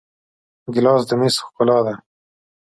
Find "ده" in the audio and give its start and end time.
1.85-1.93